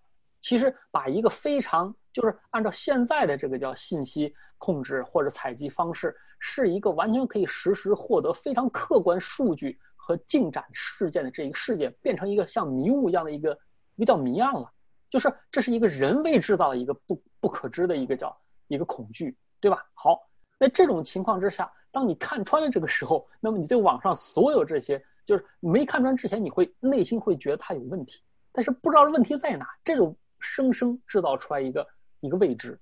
[0.47, 13.59] 其实把一个非常就是按照现在的这个叫信息控制或者采集方式，是一个完全可以实时获得非常客观数据和进展事件的这一个事件，变成一个像迷雾一样的一个
[13.97, 14.71] 一个叫谜案了，
[15.11, 19.85] 就是这是一个人为制造的一个不不可知的一个叫一个恐惧，对吧？
[19.95, 20.23] 好，
[20.61, 21.69] 那这种情况之下。
[21.91, 30.15] 当你看穿了这个时候，那么你对网上所有这些，就是没看穿之前，你会内心会觉得它有问题，但是不知道问题在哪，这种
[30.47, 31.87] 生生制造出来一个
[32.21, 32.79] 一个未知，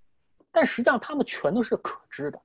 [0.53, 2.40] 但实际上他们全都是可知的。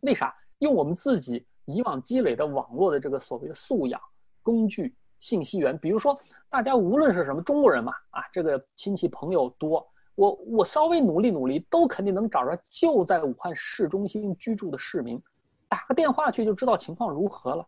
[0.00, 0.34] 为啥？
[0.58, 4.00] 用我们自己以往积累的网络的这个所谓的素养、
[4.42, 6.18] 工具、信息源，比如说
[6.50, 15.22] 大家无论是什么中国人嘛，啊，这个亲戚朋友多，我我稍微努力努力，都肯定能找着就在武汉市中心居住的市民。
[15.68, 17.64] 打个电话去就知道情况如何了，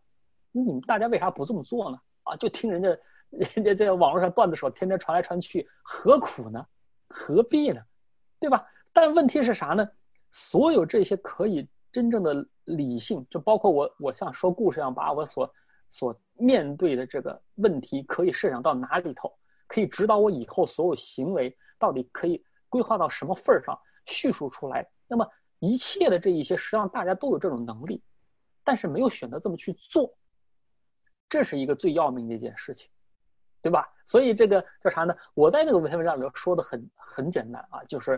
[0.51, 1.97] 你们大家为啥不这么做呢？
[2.23, 2.89] 啊，就听人家，
[3.55, 6.65] 人家在网络上段子手天天传来传去，何苦呢？
[7.11, 7.81] 何必呢？
[8.39, 8.65] 对吧？
[8.93, 9.87] 但问题是啥呢？
[10.31, 15.53] 所有这些可以真正的理性，就包括我，我像说故事一样，把我所
[15.89, 19.31] 所面对的这个问题可以设想到哪里头，
[19.67, 24.87] 可以指导我以后所有行为到底可以规划到什么份儿上，叙述出来。
[25.07, 25.27] 那么。
[25.63, 28.01] 一切的这一些，实际上大家都有这种能力，
[28.63, 30.11] 但是没有选择这么去做，
[31.29, 32.89] 这是一个最要命的一件事情，
[33.61, 33.87] 对吧？
[34.05, 35.15] 所以这个叫啥呢？
[35.33, 38.13] 我在那个文文章里头说的很很简单啊，就是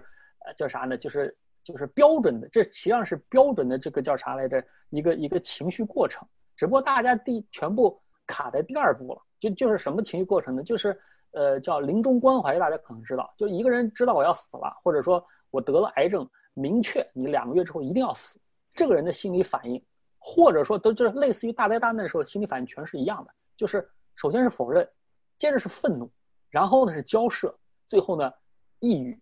[0.45, 0.97] 呃叫啥呢？
[0.97, 4.63] 就是就是标准的，这实际上是标准的这个叫啥来着？
[4.89, 10.63] 一个一个情绪过程，只不过大家第全部卡在第二步了，就就是什么情绪过程呢？
[10.63, 10.99] 就是
[11.31, 16.29] 呃叫临终关怀，大家可能知道，就一个人知道我要死了，或者说我得了癌症。
[16.55, 18.39] 明确你两个月之后一定要死，
[18.75, 19.83] 这个人的心理反应，
[20.19, 24.87] 或者说都就是类似于大灾大难的时候心理反应全是一样的，就是首先是否认，
[25.37, 26.11] 接着是愤怒，
[26.49, 27.55] 然后呢是交涉，
[27.87, 28.31] 最后呢
[28.79, 29.19] 抑郁，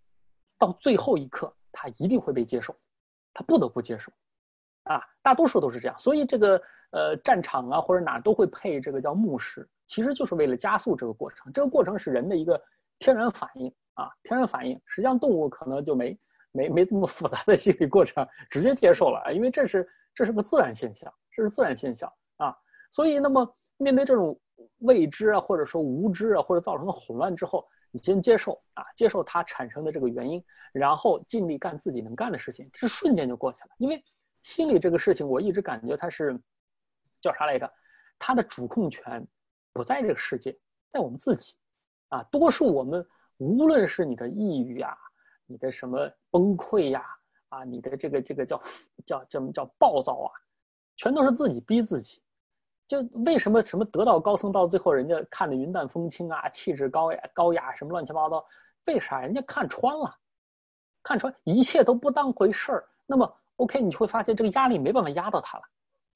[0.57, 2.75] 到最后一刻他一定会被接受，
[3.33, 4.11] 他不得不接受，
[4.83, 12.61] 啊，大多数都是这样，所以这个呃战场啊或者哪都会配这个叫牧师，其实就是为了加速这个过程，这个过程是人的一个
[12.99, 16.17] 天然反应啊，天然反应，实际上动物可能就没。
[16.53, 19.33] 没没这么复杂的心理过程，直接接受了。
[19.33, 22.53] 因为这是这是个自然现象，这是自然现象啊。
[22.91, 24.37] 所以，那么面对这种
[24.81, 33.69] 未知啊，或者说无知啊，或者造成的混乱之后，你先接受啊，接受它产生的这个原因，然后尽力干自己能干的事情，这瞬间就过去了。
[33.77, 34.03] 因为
[34.43, 36.39] 心理这个事情，我一直感觉它是
[37.21, 37.71] 叫啥来着？
[38.19, 39.25] 它的主控权
[39.73, 40.55] 不在这个世界，
[40.89, 41.55] 在我们自己
[42.09, 42.21] 啊。
[42.31, 43.03] 多数我们
[43.37, 44.95] 无论是你的抑郁啊。
[45.47, 47.05] 你的什么崩溃呀？
[47.49, 48.57] 啊，你的这个这个叫
[49.05, 50.31] 叫叫什么叫暴躁啊？
[50.95, 52.23] 全都是自己逼自己。
[52.91, 58.45] 就为什么什么得道高僧到最后人家看的云淡风轻啊，气质高雅高雅什么乱七八糟？
[58.85, 59.21] 为啥？
[59.21, 60.13] 人家看穿了，
[61.01, 62.85] 看穿一切都不当回事儿。
[63.05, 65.63] 那么 OK，你就会发现这个压力没办法压到他了。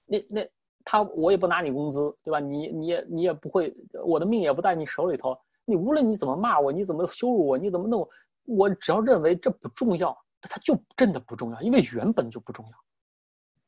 [0.06, 0.50] 那那
[0.84, 2.42] 他我也不拿你工资，对吧？
[2.42, 5.34] 你你也你也不会，我的命也不在你手里头。
[5.64, 8.06] 你无论你怎么骂我，你怎么羞辱我，你怎么弄？
[8.44, 12.72] 我只要认为这不重要，它就真的不重要，因为原本就不重要。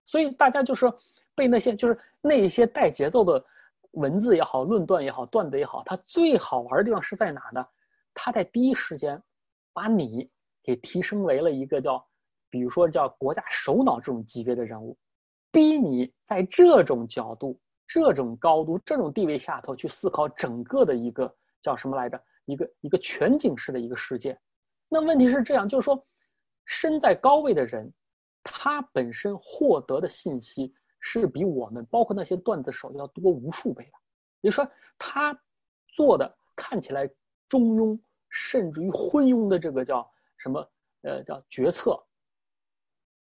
[0.04, 0.91] 所以大家就是
[1.38, 3.45] 被那些就是那些带节奏的
[3.91, 7.63] 文字也好、论断也好、段子也好，它最好玩的地方是在哪呢？
[8.15, 9.21] 它在第一时间
[9.71, 10.28] 把你
[10.63, 12.04] 给提升为了一个叫，
[12.50, 14.97] 比如说叫国家首脑这种级别的人物，
[15.52, 22.20] 逼你在这种角度、这种高度、这种地位下头去思考整个的一个叫什么来着？
[22.45, 24.36] 一个一个全景式的一个世界。
[24.89, 26.03] 那问题是这样，就是说，
[26.66, 27.93] 身在高位的人，
[28.41, 30.74] 他本身获得的信息
[31.10, 33.91] 是比我们，包括那些段子手要多无数倍的。
[34.41, 35.38] 也就是说，他
[35.88, 37.10] 做的看起来
[37.47, 37.97] 中庸，
[38.30, 40.70] 甚至于昏庸的这个叫什么？
[41.03, 41.97] 呃，叫决策，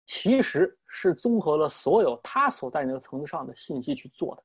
[0.05, 4.43] 其实是综合了所有他所在那个层次上的信息去做的。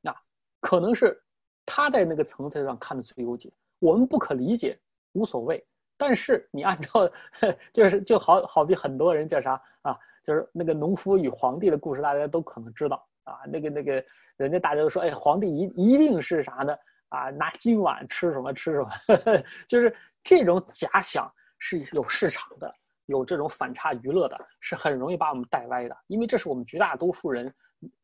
[0.00, 0.14] 那
[0.60, 1.22] 可能是
[1.64, 4.78] 他在那个层次上看的最优解，我们不可理解
[5.12, 5.64] 无所谓。
[5.96, 7.10] 但是你按照
[7.72, 13.40] 就是就好好比很多人叫啥啊，就是那个农夫与皇帝的故事，大家都可能知道啊。
[13.46, 14.04] 那个那个
[14.36, 16.76] 人家大家都说，哎，皇帝一一定是啥呢？
[17.08, 18.90] 啊，拿金碗吃什么吃什么，
[19.68, 22.74] 就是这种假想是有市场的，
[23.06, 25.96] 有这种反差娱乐的，是很容易把我们带歪的。
[26.06, 27.52] 因为这是我们绝大多数人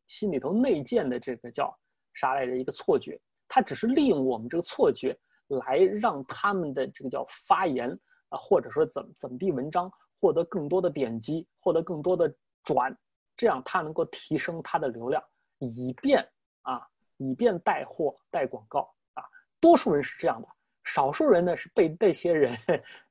[0.07, 1.75] 心里头内建的这个叫
[2.15, 2.57] 啥来着？
[2.57, 5.19] 一个错觉，他只是利用我们这个错觉。
[5.65, 7.91] 来让他们的这个叫发言
[8.29, 9.91] 啊，或者说怎怎么地文章
[10.21, 12.33] 获得更多的点击，获得更多的
[12.65, 12.97] 转，
[13.37, 15.23] 这样他能够提升他的流量，
[15.59, 16.29] 以便
[16.63, 19.23] 啊，以便带货带广告啊。
[19.61, 20.49] 多数人是这样的，
[20.85, 22.57] 少数人呢是被这些人，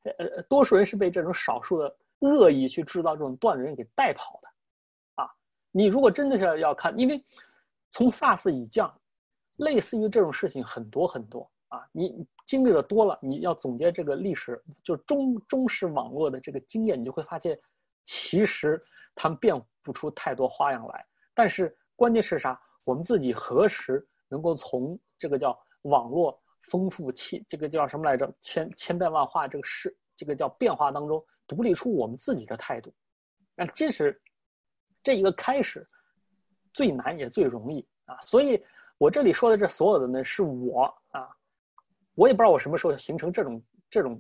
[0.03, 5.29] 呃，多数人是被这种少数的恶意去制造这种段子人给带跑的啊。
[5.71, 7.23] 你如果真的是要看，因为
[7.89, 8.93] 从 SARS 以降，
[9.57, 11.49] 类似于这种事情很多很多。
[11.69, 17.59] 啊，你经历的多了，你要总结这个历史，就中中式网络的这个经验，你就会发现，
[18.05, 18.81] 其实
[19.13, 21.05] 他们变不出太多花样来。
[21.33, 22.57] 但是关键是啥？
[22.85, 28.33] 我们自己何时能够从这个叫网络丰富气，这个叫什么来着？
[28.41, 32.93] 千千变万化这个事，这个叫变化当中独立出我们自己的态度？
[33.55, 34.21] 那这是
[35.03, 35.85] 这一个开始，
[36.71, 38.17] 最难也最容易啊。
[38.21, 38.63] 所以
[38.97, 40.93] 我这里说的这所有的呢，是我。
[42.17, 43.61] 我也不知道我什么时候形成这种
[43.91, 44.19] 这种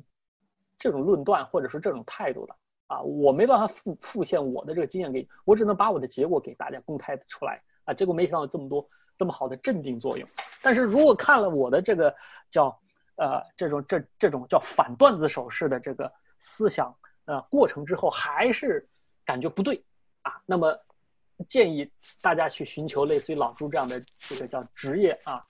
[0.77, 7.93] 这种论断或者说这种态度的啊，我没办法复复现我的这个经验给你我，只能把我的结果给大家公开出来啊。
[7.95, 8.87] 结果没想到这么多
[9.17, 10.29] 这么好的镇定作用。
[10.61, 12.15] 但是如果看了我的这个
[12.51, 12.79] 叫
[13.15, 16.95] 呃这种这这种叫反段子手式的这个思想
[17.25, 18.87] 呃过程之后，还是
[19.25, 19.83] 感觉不对
[20.21, 20.79] 啊，那么
[21.47, 21.89] 建议
[22.21, 25.43] 大家去寻求类似于老朱这样的这个叫职业啊，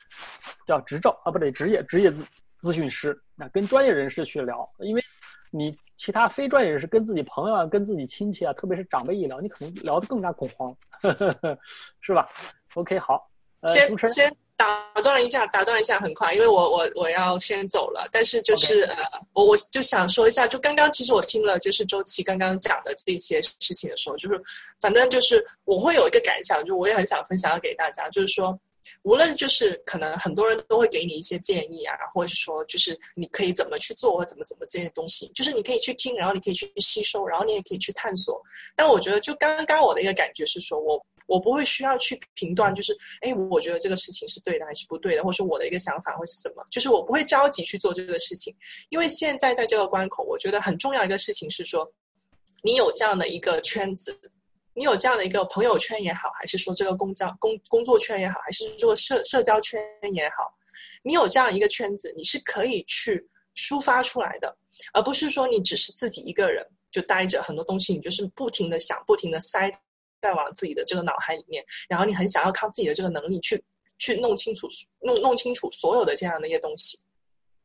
[0.66, 2.26] 叫执照啊，不对，职业职业咨。
[2.60, 5.04] 咨询师，那跟专业人士去聊，因为
[5.52, 11.56] 你其他非专业人士跟自己朋友啊、跟自己亲戚啊，特别是长辈一聊，你可能聊得更加恐慌，呵呵呵
[12.02, 12.28] 是吧
[12.74, 13.30] ？OK，好，
[13.68, 18.08] 先先打断一下，打断一下，很快，因为我我我要先走了。
[18.12, 18.98] 但是就是呃，
[19.34, 24.42] 我我就想说一下，就刚刚其实我听了就是周琦刚刚讲的这些事情的时候，就是
[24.82, 28.60] 反正就是我会有一个感想，就我也很想分享给大家，就是说。
[29.04, 38.42] 无论就是可能很多人都会给你一些建议啊，或者是说就是你可以怎么去做或怎么怎么这些东西，就是你可以去听，然后你可以去吸收，然后你也可以去探索。
[38.78, 48.56] 但我觉得就刚刚我的一个感觉是说，我我不会需要去评断，就是哎，我觉得这个事情是对的还是不对的，或者说我的一个想法会是什么，就是我不会着急去做这个事情，
[48.90, 51.92] 因为现在在这个关口，我觉得很重要一个事情是说，
[52.64, 54.20] 你有这样的一个圈子。
[54.80, 59.82] 你有这样的一个朋友圈也好，还是说这个公交工工作圈也好，还是做社社交圈
[60.14, 60.54] 也好，
[61.02, 64.56] 你有这样一个圈子，你是可以去抒发出来的，
[64.94, 69.68] 而不是说你只是自己一个人就待着，很多东西你就是不停的想，不停的塞
[70.22, 73.64] 在往自己的这个脑海里面，然后你很想要靠自己的这个能力去
[73.98, 74.68] 去弄清楚
[75.02, 76.98] 弄弄清楚所有的这样的一些东西，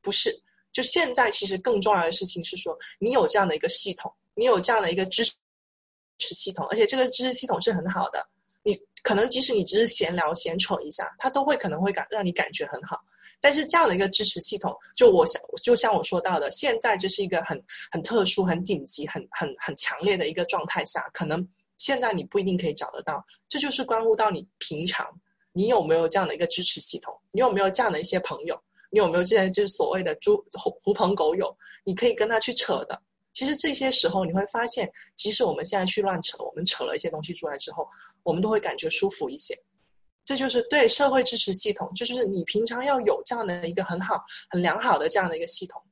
[0.00, 0.42] 不是？
[0.72, 5.32] 就现在其实更重要的事情是说，你有这样的一个系统，你有这样的一个知识。
[6.18, 8.24] 系统，而且这个知识系统是很好的。
[8.62, 12.96] 你可能即使你只是闲聊、闲扯一下，它都会可能会感让你感觉很好。
[13.40, 21.44] 但是这样的一个支持系统，就我想，就像我说到的，现在这是一个很很特殊、很紧急、很很很强烈的一个状态下，可能
[21.82, 23.24] 现在你不一定可以找得到。
[23.48, 25.04] 这就是关乎到你平常
[25.52, 28.56] 你有没有这样的一个支持系统，你有没有这样的一些朋友，
[28.92, 31.52] 你有没有这些就是所谓的猪狐狐朋狗友，
[31.82, 33.02] 你可以跟他去扯的。
[33.32, 37.84] 其实这些时候你会发现，即使我们现在去乱扯，我们扯了一些东西出来之后，
[38.22, 39.58] 我们都会感觉舒服一些。
[40.24, 45.82] 这就是对社会支持系统，就是你平常要有这样的一个很好、很良好的这样的一个系统，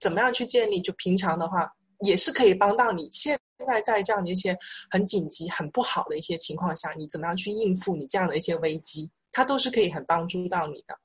[0.00, 0.80] 怎么样去建立？
[0.80, 1.70] 就平常的话，
[2.04, 3.08] 也是可以帮到你。
[3.12, 4.56] 现现在在这样的一些
[4.90, 10.96] 很紧急、很不好的一些情况下，你怎么样去应付你这样的一些危机，它都是可以很帮助到你的。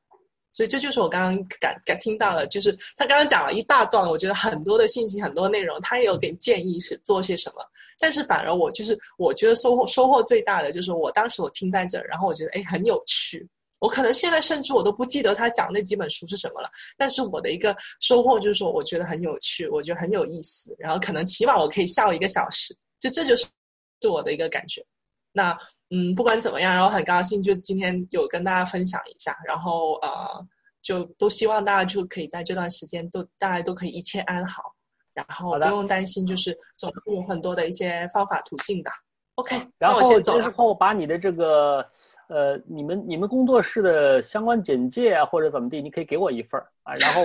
[0.52, 7.66] 所以这就是我刚刚感感听到了，就是他刚刚讲了一大段，我觉得很多的信息、很多内容，他也有给建议是做些什么。
[7.98, 13.50] 但是反而我就是我觉得收获收获最大的就是我当时我听在这儿，然后我觉得哎很有趣。
[13.84, 23.46] 我可能现在甚至我都不记得他讲那几本书是什么了，但是我的一个收获就是说我觉得很有趣，我觉得很有意思，然后可能起码我可以笑一个小时，就这就是
[24.02, 24.82] 是我的一个感觉。
[25.34, 25.52] 那
[25.90, 30.48] 嗯，不管怎么样，然后很高兴就今天有跟大家分享一下，然后呃，
[30.82, 34.74] 就都希望大家就可以在这段时间都大家都可以一切安好。
[35.16, 38.90] 然后不用担心，就是总会有很多的一些方法途径的。
[39.36, 41.88] OK，然后先走之后把你的这个
[42.30, 47.22] 呃，你们你们工作室的相关简介啊，或者怎么地，你可以给我一份儿啊，然后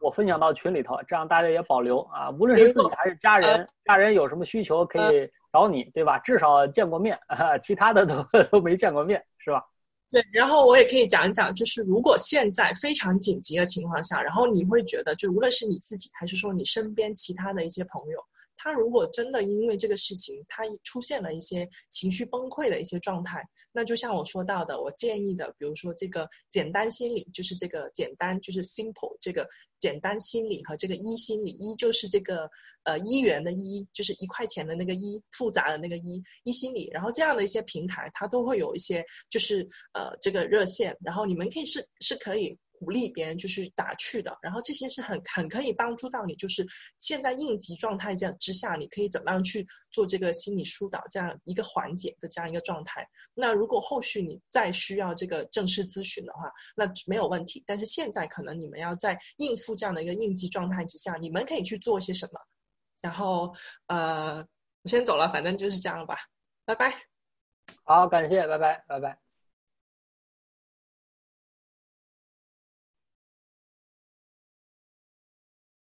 [0.00, 2.30] 我分享到群里头，这样大家也保留啊。
[2.30, 6.18] 无论是自己还是家人，家人有什么需求可以找你，对吧？
[6.18, 7.18] 至少见过面，
[7.62, 8.22] 其他的都
[8.52, 9.62] 都没见过面，是吧？
[10.08, 18.18] 对，然后我也可以讲一讲，就是如果现在非常紧急的情况下，然后你会觉得，就无论是你自己还是说你身边其他的一些朋友。
[18.66, 23.40] 他如果真的因为这个事情，他出现了一些情绪崩溃的一些状态，
[23.70, 29.46] 那就像我说到的，我建议的，比如说这个简单心理，就是这个简单，就是 simple 这个
[29.78, 32.50] 简单心理和这个一心理，一就是这个
[32.82, 42.58] 呃一元的一，就是一块钱的那个一，复杂的那个一，一心理，然后这样的一些平台，它都会有一些就是呃这个热线，然后你们可以是是可以。
[42.78, 46.66] 鼓励别人就是打趣的，然后这些是很很可以帮助到你，就是
[46.98, 53.06] 现在应急状态这样之下，你可以怎么样去做这个心理疏导这样一个缓解的这样一个状态。
[53.34, 57.62] 那如果后续你再需要这个正式咨询的话，那没有问题。
[57.66, 62.40] 但是现在可能你们要在应付这样的一个应急状态之下，你们可以去做些什么？
[63.02, 63.54] 然后
[63.86, 64.44] 呃，
[64.82, 66.16] 我先走了，反正就是这样吧，
[66.64, 66.92] 拜拜。
[67.84, 69.25] 好，感谢，拜拜，拜拜。